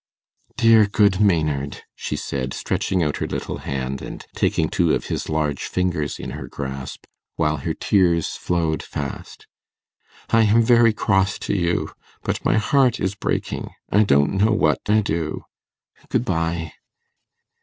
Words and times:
'Dear, 0.57 0.87
good 0.87 1.19
Maynard,' 1.21 1.83
she 1.93 2.15
said, 2.15 2.55
stretching 2.55 3.03
out 3.03 3.17
her 3.17 3.27
little 3.27 3.57
hand, 3.59 4.01
and 4.01 4.25
taking 4.35 4.67
two 4.67 4.95
of 4.95 5.05
his 5.13 5.29
large 5.29 5.65
fingers 5.65 6.17
in 6.17 6.31
her 6.31 6.47
grasp, 6.47 7.05
while 7.35 7.57
her 7.57 7.75
tears 7.75 8.29
flowed 8.35 8.81
fast; 8.81 9.45
'I 10.31 10.41
am 10.41 10.63
very 10.63 10.91
cross 10.91 11.37
to 11.45 11.55
you. 11.55 11.91
But 12.23 12.43
my 12.43 12.57
heart 12.57 12.99
is 12.99 13.13
breaking. 13.13 13.69
I 13.91 14.01
don't 14.03 14.33
know 14.43 14.51
what 14.53 14.79
I 14.87 15.01
do. 15.01 15.43
Good 16.09 16.25
bye. 16.25 16.73